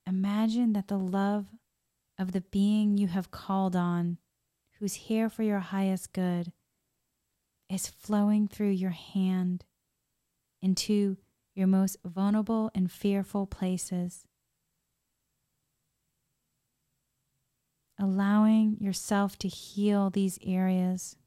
Imagine 0.07 0.71
that 0.71 0.87
the 0.87 0.97
love 0.97 1.47
of 2.17 2.31
the 2.31 2.39
being 2.39 2.97
you 2.97 3.07
have 3.07 3.29
called 3.29 3.75
on, 3.75 4.17
who's 4.79 4.93
here 4.93 5.29
for 5.29 5.43
your 5.43 5.59
highest 5.59 6.13
good, 6.13 6.53
is 7.69 7.87
flowing 7.87 8.47
through 8.47 8.69
your 8.69 8.91
hand 8.91 9.65
into 10.61 11.17
your 11.53 11.67
most 11.67 11.97
vulnerable 12.05 12.71
and 12.73 12.89
fearful 12.89 13.45
places. 13.45 14.25
Allowing 17.99 18.77
yourself 18.79 19.37
to 19.39 19.49
heal 19.49 20.09
these 20.09 20.39
areas. 20.45 21.17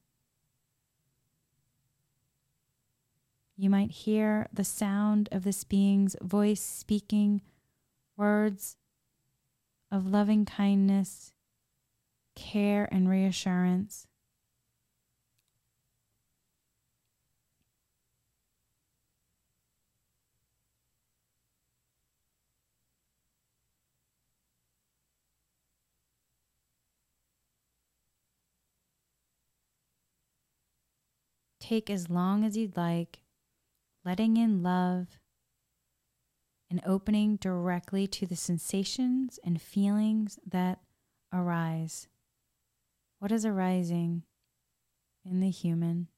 You 3.59 3.69
might 3.69 3.91
hear 3.91 4.49
the 4.51 4.65
sound 4.65 5.29
of 5.33 5.45
this 5.45 5.65
being's 5.65 6.17
voice 6.23 6.63
speaking 6.63 7.43
words 8.21 8.77
of 9.91 10.07
loving 10.07 10.45
kindness, 10.45 11.33
care, 12.37 12.87
and 12.93 13.09
reassurance. 13.09 14.07
Take 31.59 31.89
as 31.89 32.11
long 32.11 32.45
as 32.45 32.57
you'd 32.57 32.77
like, 32.77 33.21
letting 34.05 34.37
in 34.37 34.63
love 34.63 35.19
and 36.71 36.81
opening 36.87 37.37
directly 37.37 38.07
to 38.07 38.27
the 38.27 38.37
sensations 38.37 39.41
and 39.45 39.61
feelings 39.61 40.39
that 40.47 40.79
arise. 41.33 42.07
What 43.19 43.33
is 43.33 43.45
arising 43.45 44.23
in 45.25 45.41
the 45.41 45.51
human? 45.51 46.09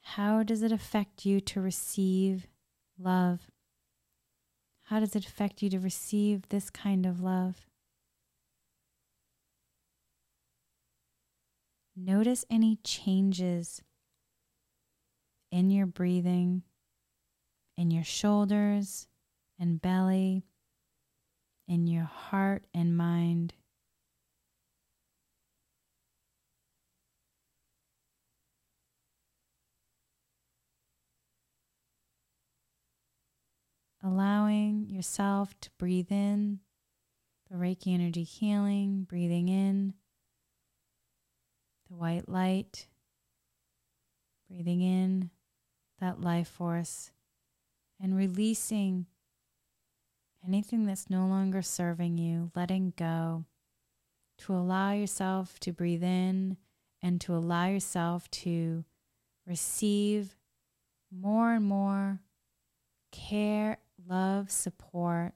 How 0.00 0.42
does 0.42 0.62
it 0.62 0.72
affect 0.72 1.26
you 1.26 1.40
to 1.40 1.60
receive 1.60 2.46
love? 2.98 3.50
How 4.84 5.00
does 5.00 5.14
it 5.14 5.26
affect 5.26 5.62
you 5.62 5.70
to 5.70 5.78
receive 5.78 6.48
this 6.48 6.70
kind 6.70 7.06
of 7.06 7.20
love? 7.20 7.66
Notice 11.96 12.44
any 12.50 12.78
changes 12.82 13.82
in 15.52 15.70
your 15.70 15.86
breathing 15.86 16.62
in 17.76 17.90
your 17.90 18.04
shoulders 18.04 19.08
and 19.58 19.80
belly, 19.80 20.44
in 21.66 21.86
your 21.86 22.04
heart 22.04 22.64
and 22.74 22.96
mind. 22.96 23.54
Allowing 34.02 34.90
yourself 34.90 35.58
to 35.60 35.70
breathe 35.78 36.12
in 36.12 36.60
the 37.50 37.56
Reiki 37.56 37.94
energy 37.94 38.22
healing, 38.22 39.06
breathing 39.08 39.48
in 39.48 39.94
the 41.88 41.96
white 41.96 42.28
light, 42.28 42.86
breathing 44.50 44.82
in 44.82 45.30
that 46.00 46.20
life 46.20 46.48
force 46.48 47.12
and 48.04 48.14
releasing 48.14 49.06
anything 50.46 50.84
that's 50.84 51.08
no 51.08 51.26
longer 51.26 51.62
serving 51.62 52.18
you, 52.18 52.50
letting 52.54 52.92
go, 52.98 53.46
to 54.36 54.52
allow 54.52 54.92
yourself 54.92 55.58
to 55.58 55.72
breathe 55.72 56.02
in 56.02 56.58
and 57.02 57.18
to 57.18 57.34
allow 57.34 57.66
yourself 57.66 58.30
to 58.30 58.84
receive 59.46 60.36
more 61.10 61.54
and 61.54 61.64
more 61.64 62.20
care, 63.10 63.78
love, 64.06 64.50
support. 64.50 65.32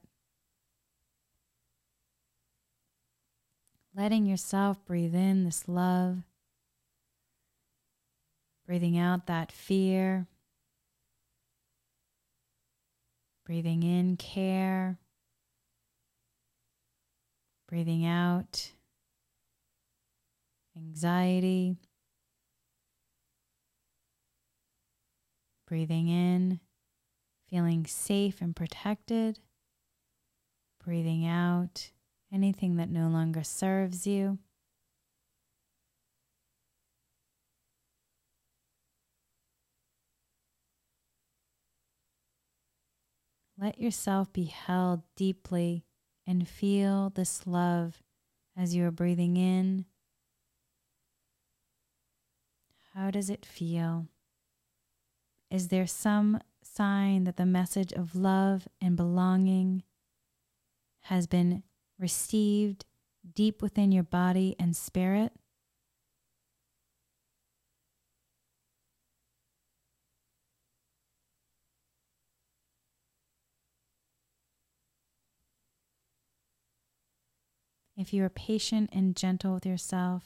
Letting 3.95 4.27
yourself 4.27 4.85
breathe 4.85 5.15
in 5.15 5.43
this 5.43 5.67
love, 5.67 6.19
breathing 8.67 8.95
out 8.95 9.25
that 9.25 9.51
fear, 9.51 10.27
breathing 13.49 13.81
in 13.81 14.15
care, 14.15 14.99
breathing 17.67 18.05
out 18.05 18.73
anxiety. 20.77 21.75
Breathing 25.67 26.09
in, 26.09 26.59
feeling 27.49 27.87
safe 27.87 28.39
and 28.39 28.55
protected. 28.55 29.39
Breathing 30.85 31.25
out 31.25 31.89
anything 32.31 32.75
that 32.75 32.91
no 32.91 33.07
longer 33.07 33.43
serves 33.43 34.05
you. 34.05 34.37
Let 43.59 43.79
yourself 43.79 44.31
be 44.31 44.45
held 44.45 45.01
deeply 45.15 45.83
and 46.25 46.47
feel 46.47 47.09
this 47.09 47.45
love 47.45 48.01
as 48.55 48.75
you 48.75 48.85
are 48.85 48.91
breathing 48.91 49.35
in 49.35 49.85
how 52.99 53.11
does 53.11 53.29
it 53.29 53.45
feel? 53.45 54.07
Is 55.49 55.69
there 55.69 55.87
some 55.87 56.41
sign 56.61 57.23
that 57.23 57.37
the 57.37 57.45
message 57.45 57.93
of 57.93 58.15
love 58.15 58.67
and 58.81 58.95
belonging 58.95 59.83
has 61.03 61.27
been 61.27 61.63
received 61.97 62.85
deep 63.35 63.61
within 63.61 63.91
your 63.91 64.03
body 64.03 64.55
and 64.59 64.75
spirit? 64.75 65.31
If 77.99 78.13
you 78.13 78.23
are 78.23 78.29
patient 78.29 78.89
and 78.91 79.15
gentle 79.15 79.53
with 79.53 79.65
yourself, 79.65 80.23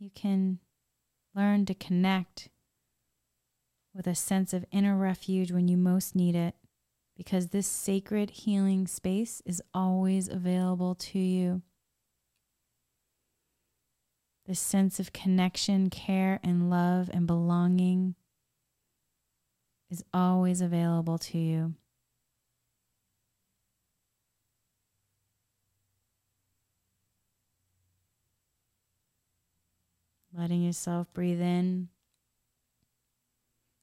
you 0.00 0.10
can 0.12 0.58
Learn 1.38 1.66
to 1.66 1.74
connect 1.74 2.48
with 3.94 4.08
a 4.08 4.14
sense 4.16 4.52
of 4.52 4.64
inner 4.72 4.96
refuge 4.96 5.52
when 5.52 5.68
you 5.68 5.76
most 5.76 6.16
need 6.16 6.34
it, 6.34 6.56
because 7.16 7.48
this 7.48 7.66
sacred 7.68 8.30
healing 8.30 8.88
space 8.88 9.40
is 9.46 9.62
always 9.72 10.28
available 10.28 10.96
to 10.96 11.18
you. 11.20 11.62
This 14.46 14.58
sense 14.58 14.98
of 14.98 15.12
connection, 15.12 15.90
care, 15.90 16.40
and 16.42 16.70
love 16.70 17.08
and 17.12 17.24
belonging 17.24 18.16
is 19.90 20.02
always 20.12 20.60
available 20.60 21.18
to 21.18 21.38
you. 21.38 21.74
Letting 30.38 30.62
yourself 30.62 31.12
breathe 31.12 31.40
in 31.40 31.88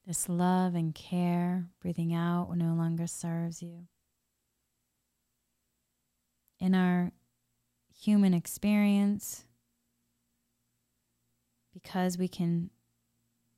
this 0.07 0.29
love 0.29 0.73
and 0.73 0.95
care, 0.95 1.65
breathing 1.81 2.13
out 2.13 2.49
no 2.55 2.73
longer 2.73 3.07
serves 3.07 3.61
you. 3.61 3.87
In 6.59 6.73
our 6.73 7.11
human 7.99 8.33
experience, 8.33 9.43
because 11.73 12.17
we 12.17 12.29
can, 12.29 12.69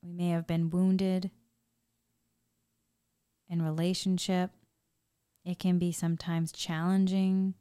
we 0.02 0.12
may 0.12 0.30
have 0.30 0.46
been 0.46 0.70
wounded 0.70 1.30
in 3.48 3.62
relationship, 3.62 4.50
it 5.44 5.58
can 5.60 5.78
be 5.78 5.92
sometimes 5.92 6.50
challenging 6.50 7.54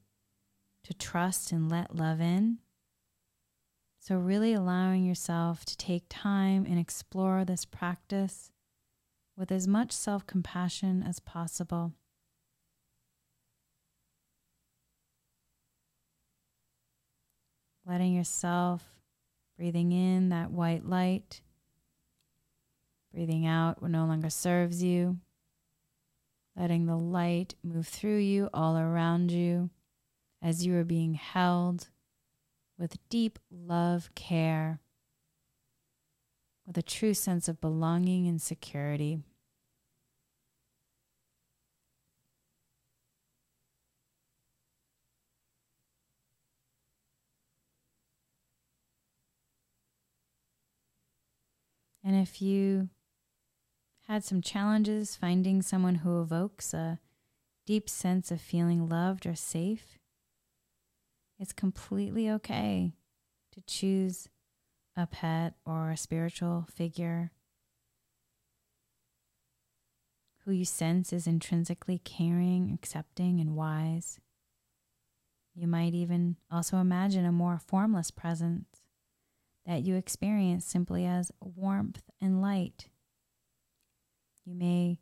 to 0.84 0.94
trust 0.94 1.52
and 1.52 1.70
let 1.70 1.96
love 1.96 2.20
in. 2.20 2.58
So, 4.08 4.16
really 4.16 4.54
allowing 4.54 5.04
yourself 5.04 5.66
to 5.66 5.76
take 5.76 6.06
time 6.08 6.66
and 6.66 6.80
explore 6.80 7.44
this 7.44 7.66
practice 7.66 8.52
with 9.36 9.52
as 9.52 9.68
much 9.68 9.92
self 9.92 10.26
compassion 10.26 11.04
as 11.06 11.20
possible. 11.20 11.92
Letting 17.86 18.14
yourself 18.14 18.86
breathing 19.58 19.92
in 19.92 20.30
that 20.30 20.52
white 20.52 20.86
light, 20.86 21.42
breathing 23.14 23.46
out 23.46 23.82
what 23.82 23.92
no 23.92 24.06
longer 24.06 24.30
serves 24.30 24.82
you, 24.82 25.18
letting 26.56 26.86
the 26.86 26.96
light 26.96 27.56
move 27.62 27.90
through 27.90 28.20
you 28.20 28.50
all 28.54 28.78
around 28.78 29.34
you 29.34 29.70
as 30.42 30.66
you 30.66 30.78
are 30.78 30.86
being 30.86 31.16
held 31.16 31.90
with 32.78 32.98
deep 33.10 33.40
love, 33.52 34.10
care, 34.16 34.80
with 36.66 36.78
a 36.78 36.82
true 36.82 37.14
sense 37.14 37.48
of 37.48 37.62
belonging 37.62 38.28
and 38.28 38.42
security. 38.42 39.20
And 52.04 52.16
if 52.16 52.42
you 52.42 52.88
had 54.08 54.24
some 54.24 54.42
challenges 54.42 55.18
finding 55.18 55.62
someone 55.62 55.96
who 55.96 56.22
evokes 56.22 56.74
a 56.74 57.00
deep 57.66 57.90
sense 57.90 58.32
of 58.32 58.40
feeling 58.40 58.88
loved 58.88 59.26
or 59.26 59.36
safe, 59.36 59.98
it's 61.40 61.54
completely 61.54 62.30
okay 62.30 62.94
to 63.54 63.62
choose 63.62 64.30
a 64.96 65.06
pet 65.06 65.54
or 65.66 65.92
a 65.92 65.98
spiritual 65.98 66.68
figure 66.74 67.32
who 70.46 70.52
you 70.52 70.66
sense 70.66 71.12
is 71.12 71.28
intrinsically 71.28 72.00
caring, 72.00 72.72
accepting, 72.74 73.40
and 73.42 73.56
wise. 73.56 74.20
You 75.54 75.68
might 75.68 75.94
even 75.94 76.38
also 76.50 76.78
imagine 76.78 77.26
a 77.26 77.32
more 77.32 77.60
formless 77.60 78.12
presence 78.12 78.84
that 79.66 79.84
you 79.84 79.96
experience 79.96 80.66
simply 80.66 81.06
as 81.06 81.32
warmth 81.42 82.04
and 82.22 82.42
light. 82.42 82.88
You 84.46 84.56
may, 84.56 85.00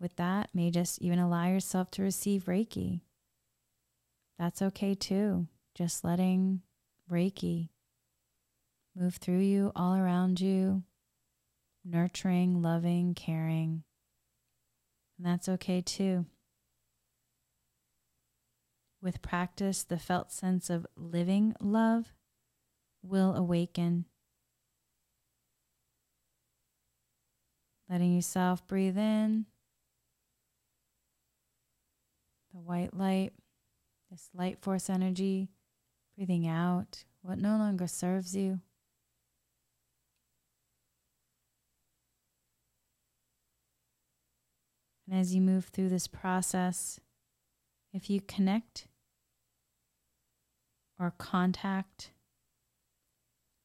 with 0.00 0.16
that, 0.16 0.50
may 0.52 0.72
just 0.72 1.00
even 1.00 1.20
allow 1.20 1.46
yourself 1.46 1.90
to 1.92 2.02
receive 2.02 2.46
Reiki 2.46 3.02
that's 4.38 4.62
okay 4.62 4.94
too. 4.94 5.46
Just 5.74 6.04
letting 6.04 6.62
Reiki 7.10 7.68
move 8.96 9.16
through 9.16 9.38
you, 9.38 9.72
all 9.74 9.94
around 9.94 10.40
you, 10.40 10.82
nurturing, 11.84 12.62
loving, 12.62 13.14
caring. 13.14 13.84
And 15.16 15.26
that's 15.26 15.48
okay 15.48 15.80
too. 15.80 16.26
With 19.00 19.22
practice, 19.22 19.82
the 19.82 19.98
felt 19.98 20.30
sense 20.30 20.70
of 20.70 20.86
living 20.96 21.54
love 21.60 22.12
will 23.02 23.34
awaken. 23.34 24.04
Letting 27.90 28.14
yourself 28.14 28.66
breathe 28.66 28.96
in 28.96 29.46
the 32.52 32.60
white 32.60 32.94
light 32.96 33.32
this 34.12 34.28
light 34.34 34.58
force 34.60 34.90
energy, 34.90 35.48
breathing 36.14 36.46
out 36.46 37.04
what 37.22 37.38
no 37.38 37.56
longer 37.56 37.86
serves 37.86 38.36
you. 38.36 38.60
And 45.08 45.18
as 45.18 45.34
you 45.34 45.40
move 45.40 45.66
through 45.66 45.88
this 45.88 46.06
process, 46.06 47.00
if 47.94 48.10
you 48.10 48.20
connect 48.20 48.86
or 50.98 51.14
contact 51.16 52.10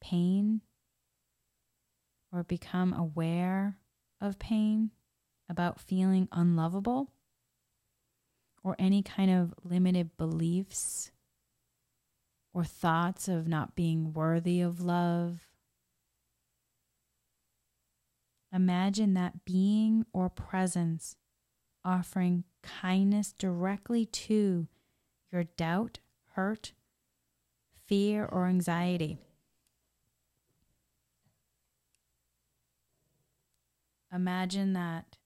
pain 0.00 0.62
or 2.32 2.42
become 2.42 2.94
aware 2.94 3.76
of 4.18 4.38
pain, 4.38 4.92
about 5.50 5.80
feeling 5.80 6.28
unlovable, 6.32 7.10
or 8.68 8.76
any 8.78 9.02
kind 9.02 9.30
of 9.30 9.54
limited 9.64 10.14
beliefs 10.18 11.10
or 12.52 12.64
thoughts 12.64 13.26
of 13.26 13.48
not 13.48 13.74
being 13.74 14.12
worthy 14.12 14.60
of 14.60 14.82
love. 14.82 15.40
Imagine 18.52 19.14
that 19.14 19.46
being 19.46 20.04
or 20.12 20.28
presence 20.28 21.16
offering 21.82 22.44
kindness 22.62 23.32
directly 23.32 24.04
to 24.04 24.68
your 25.32 25.44
doubt, 25.44 26.00
hurt, 26.32 26.72
fear, 27.86 28.26
or 28.26 28.46
anxiety. 28.48 29.16
Imagine 34.12 34.74
that. 34.74 35.16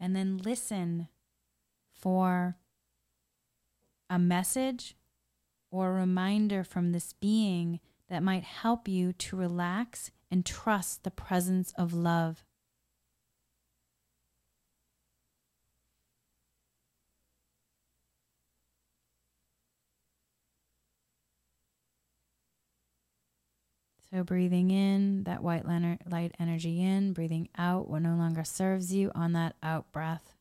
And 0.00 0.16
then 0.16 0.38
listen 0.38 1.08
for 1.92 2.56
a 4.08 4.18
message 4.18 4.96
or 5.70 5.90
a 5.90 6.00
reminder 6.00 6.64
from 6.64 6.92
this 6.92 7.12
being 7.12 7.80
that 8.08 8.22
might 8.22 8.42
help 8.42 8.88
you 8.88 9.12
to 9.12 9.36
relax 9.36 10.10
and 10.30 10.44
trust 10.44 11.04
the 11.04 11.10
presence 11.10 11.72
of 11.76 11.92
love. 11.92 12.44
So, 24.12 24.24
breathing 24.24 24.72
in 24.72 25.22
that 25.24 25.42
white 25.42 25.64
light 25.64 26.34
energy 26.40 26.82
in, 26.82 27.12
breathing 27.12 27.48
out 27.56 27.88
what 27.88 28.02
no 28.02 28.16
longer 28.16 28.42
serves 28.42 28.92
you 28.92 29.12
on 29.14 29.34
that 29.34 29.54
out 29.62 29.92
breath. 29.92 30.34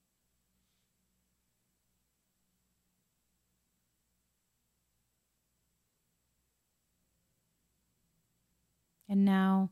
And 9.08 9.26
now, 9.26 9.70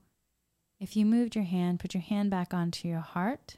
if 0.80 0.96
you 0.96 1.06
moved 1.06 1.36
your 1.36 1.46
hand, 1.46 1.80
put 1.80 1.94
your 1.94 2.02
hand 2.02 2.30
back 2.30 2.54
onto 2.54 2.88
your 2.88 3.00
heart. 3.00 3.58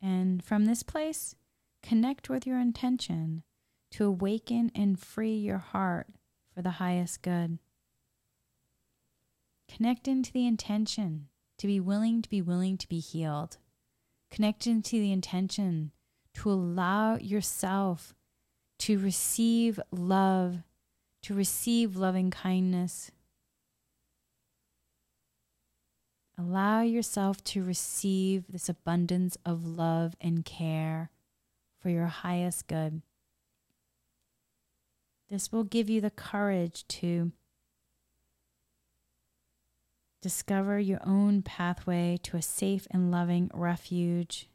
And 0.00 0.42
from 0.42 0.64
this 0.64 0.82
place, 0.82 1.36
connect 1.82 2.28
with 2.28 2.46
your 2.46 2.58
intention 2.58 3.44
to 3.92 4.06
awaken 4.06 4.72
and 4.74 4.98
free 4.98 5.34
your 5.34 5.58
heart 5.58 6.08
for 6.54 6.62
the 6.62 6.70
highest 6.70 7.22
good. 7.22 7.58
Connect 9.76 10.06
into 10.06 10.32
the 10.32 10.46
intention 10.46 11.28
to 11.56 11.66
be 11.66 11.80
willing 11.80 12.20
to 12.20 12.28
be 12.28 12.42
willing 12.42 12.76
to 12.76 12.88
be 12.88 12.98
healed. 12.98 13.56
Connect 14.30 14.66
into 14.66 15.00
the 15.00 15.12
intention 15.12 15.92
to 16.34 16.50
allow 16.50 17.16
yourself 17.16 18.14
to 18.80 18.98
receive 18.98 19.80
love, 19.90 20.58
to 21.22 21.32
receive 21.32 21.96
loving 21.96 22.30
kindness. 22.30 23.12
Allow 26.38 26.82
yourself 26.82 27.42
to 27.44 27.62
receive 27.62 28.44
this 28.48 28.68
abundance 28.68 29.38
of 29.46 29.64
love 29.64 30.14
and 30.20 30.44
care 30.44 31.10
for 31.80 31.88
your 31.88 32.06
highest 32.06 32.66
good. 32.66 33.00
This 35.30 35.50
will 35.50 35.64
give 35.64 35.88
you 35.88 36.02
the 36.02 36.10
courage 36.10 36.86
to 36.88 37.32
Discover 40.22 40.78
your 40.78 41.00
own 41.04 41.42
pathway 41.42 42.16
to 42.22 42.36
a 42.36 42.42
safe 42.42 42.86
and 42.92 43.10
loving 43.10 43.50
refuge 43.52 44.48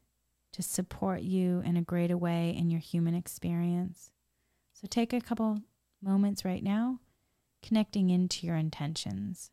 to 0.54 0.64
support 0.64 1.22
you 1.22 1.62
in 1.66 1.76
a 1.76 1.82
greater 1.82 2.18
way 2.18 2.56
in 2.58 2.72
your 2.72 2.80
human 2.80 3.14
experience. 3.14 4.12
So 4.74 4.88
take 4.90 5.12
a 5.12 5.20
couple 5.20 5.60
moments 6.02 6.46
right 6.46 6.64
now, 6.64 7.00
connecting 7.62 8.10
into 8.10 8.48
your 8.48 8.56
intentions. 8.56 9.52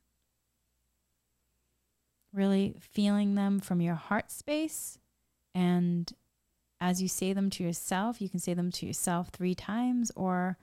Really 2.33 2.77
feeling 2.79 3.35
them 3.35 3.59
from 3.59 3.81
your 3.81 3.97
heart 3.97 4.31
space. 4.31 4.99
And 5.53 6.13
as 6.81 7.03
you 7.03 7.09
say 7.09 7.33
them 7.33 7.51
to 7.51 7.65
yourself, 7.65 8.21
you 8.21 8.29
can 8.29 8.39
say 8.39 8.55
them 8.55 8.71
to 8.71 8.87
yourself 8.87 9.31
three 9.31 9.57
times, 9.57 10.13
or 10.15 10.59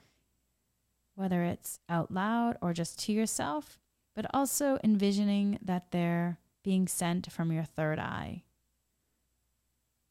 whether 1.16 1.44
it's 1.44 1.80
out 1.90 2.10
loud 2.10 2.58
or 2.62 2.72
just 2.72 3.00
to 3.00 3.12
yourself, 3.12 3.81
but 4.16 4.26
also 4.34 4.78
envisioning 4.84 5.58
that 5.62 5.92
they're 5.92 6.38
being 6.64 6.88
sent 6.88 7.32
from 7.32 7.52
your 7.52 7.64
third 7.64 8.00
eye. 8.00 8.44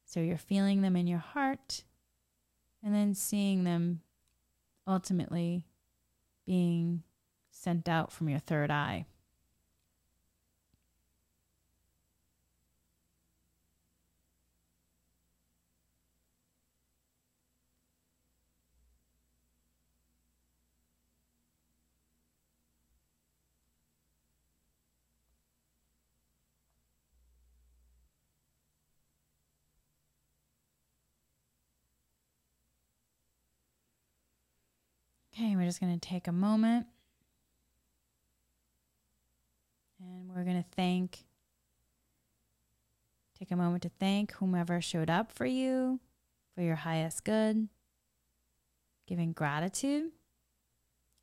So 0.04 0.20
you're 0.20 0.36
feeling 0.36 0.82
them 0.82 0.96
in 0.96 1.06
your 1.06 1.18
heart 1.18 1.84
and 2.82 2.94
then 2.94 3.14
seeing 3.14 3.64
them 3.64 4.00
ultimately 4.86 5.66
being 6.46 7.02
sent 7.50 7.88
out 7.88 8.10
from 8.10 8.28
your 8.28 8.38
third 8.38 8.70
eye. 8.70 9.06
Okay, 35.40 35.56
we're 35.56 35.64
just 35.64 35.80
going 35.80 35.98
to 35.98 36.08
take 36.08 36.28
a 36.28 36.32
moment 36.32 36.84
and 39.98 40.28
we're 40.28 40.44
going 40.44 40.62
to 40.62 40.68
thank, 40.76 41.24
take 43.38 43.50
a 43.50 43.56
moment 43.56 43.84
to 43.84 43.90
thank 43.98 44.32
whomever 44.32 44.82
showed 44.82 45.08
up 45.08 45.32
for 45.32 45.46
you 45.46 45.98
for 46.54 46.60
your 46.60 46.74
highest 46.74 47.24
good, 47.24 47.68
giving 49.08 49.32
gratitude, 49.32 50.10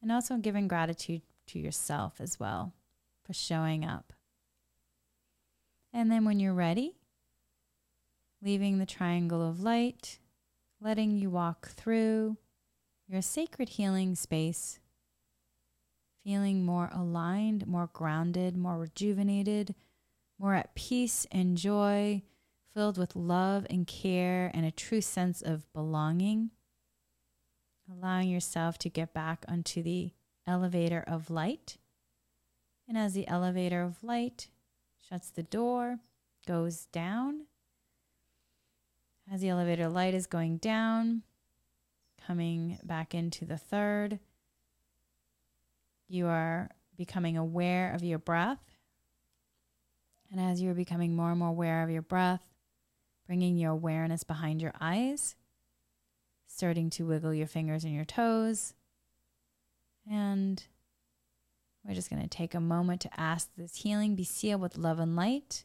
and 0.01 0.11
also 0.11 0.37
giving 0.37 0.67
gratitude 0.67 1.21
to 1.45 1.59
yourself 1.59 2.15
as 2.19 2.39
well 2.39 2.73
for 3.23 3.33
showing 3.33 3.85
up. 3.85 4.13
And 5.93 6.11
then 6.11 6.25
when 6.25 6.39
you're 6.39 6.55
ready, 6.55 6.95
leaving 8.41 8.79
the 8.79 8.87
triangle 8.87 9.47
of 9.47 9.61
light, 9.61 10.17
letting 10.81 11.19
you 11.19 11.29
walk 11.29 11.67
through 11.67 12.37
your 13.07 13.21
sacred 13.21 13.69
healing 13.69 14.15
space, 14.15 14.79
feeling 16.23 16.65
more 16.65 16.89
aligned, 16.93 17.65
more 17.65 17.89
grounded, 17.93 18.57
more 18.57 18.77
rejuvenated, 18.77 19.73
more 20.37 20.53
at 20.53 20.75
peace 20.75 21.25
and 21.31 21.57
joy, 21.57 22.21
filled 22.73 22.97
with 22.97 23.15
love 23.15 23.65
and 23.69 23.87
care 23.87 24.51
and 24.53 24.65
a 24.65 24.71
true 24.71 25.01
sense 25.01 25.41
of 25.41 25.71
belonging. 25.73 26.51
Allowing 27.89 28.29
yourself 28.29 28.77
to 28.79 28.89
get 28.89 29.13
back 29.13 29.45
onto 29.47 29.81
the 29.81 30.11
elevator 30.45 31.03
of 31.07 31.29
light. 31.29 31.77
And 32.87 32.97
as 32.97 33.13
the 33.13 33.27
elevator 33.27 33.81
of 33.81 34.03
light 34.03 34.49
shuts 34.99 35.29
the 35.29 35.43
door, 35.43 35.99
goes 36.45 36.85
down, 36.87 37.45
as 39.31 39.41
the 39.41 39.49
elevator 39.49 39.89
light 39.89 40.13
is 40.13 40.27
going 40.27 40.57
down, 40.57 41.23
coming 42.27 42.77
back 42.83 43.15
into 43.15 43.45
the 43.45 43.57
third. 43.57 44.19
You 46.09 46.27
are 46.27 46.69
becoming 46.97 47.37
aware 47.37 47.93
of 47.93 48.03
your 48.03 48.19
breath. 48.19 48.59
And 50.31 50.41
as 50.41 50.61
you're 50.61 50.73
becoming 50.73 51.15
more 51.15 51.29
and 51.29 51.39
more 51.39 51.49
aware 51.49 51.83
of 51.83 51.89
your 51.89 52.01
breath, 52.01 52.43
bringing 53.25 53.57
your 53.57 53.71
awareness 53.71 54.23
behind 54.23 54.61
your 54.61 54.73
eyes, 54.81 55.35
starting 56.47 56.89
to 56.89 57.05
wiggle 57.05 57.33
your 57.33 57.47
fingers 57.47 57.85
and 57.85 57.93
your 57.93 58.05
toes. 58.05 58.73
And 60.09 60.61
we're 61.85 61.95
just 61.95 62.09
going 62.09 62.21
to 62.21 62.27
take 62.27 62.53
a 62.53 62.59
moment 62.59 63.01
to 63.01 63.19
ask 63.19 63.49
this 63.55 63.77
healing 63.77 64.15
be 64.15 64.25
sealed 64.25 64.61
with 64.61 64.77
love 64.77 64.99
and 64.99 65.15
light 65.15 65.63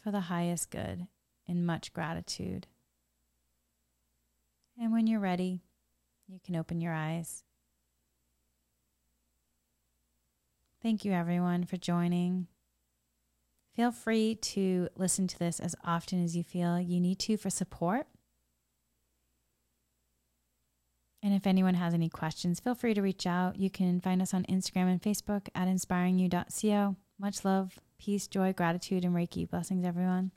for 0.00 0.12
the 0.12 0.20
highest 0.20 0.70
good 0.70 1.08
in 1.46 1.66
much 1.66 1.92
gratitude. 1.92 2.68
And 4.80 4.92
when 4.92 5.06
you're 5.06 5.20
ready, 5.20 5.62
you 6.28 6.38
can 6.44 6.56
open 6.56 6.80
your 6.80 6.92
eyes. 6.92 7.42
Thank 10.82 11.04
you, 11.04 11.12
everyone, 11.12 11.64
for 11.64 11.76
joining. 11.76 12.46
Feel 13.74 13.90
free 13.90 14.36
to 14.36 14.88
listen 14.96 15.26
to 15.26 15.38
this 15.38 15.58
as 15.58 15.74
often 15.84 16.22
as 16.22 16.36
you 16.36 16.44
feel 16.44 16.80
you 16.80 17.00
need 17.00 17.18
to 17.20 17.36
for 17.36 17.50
support. 17.50 18.06
And 21.22 21.34
if 21.34 21.46
anyone 21.46 21.74
has 21.74 21.94
any 21.94 22.08
questions, 22.08 22.60
feel 22.60 22.76
free 22.76 22.94
to 22.94 23.02
reach 23.02 23.26
out. 23.26 23.58
You 23.58 23.70
can 23.70 24.00
find 24.00 24.22
us 24.22 24.32
on 24.32 24.44
Instagram 24.44 24.90
and 24.90 25.02
Facebook 25.02 25.48
at 25.54 25.66
inspiringyou.co. 25.66 26.96
Much 27.18 27.44
love, 27.44 27.80
peace, 27.98 28.28
joy, 28.28 28.52
gratitude, 28.52 29.04
and 29.04 29.14
Reiki. 29.14 29.48
Blessings, 29.48 29.84
everyone. 29.84 30.30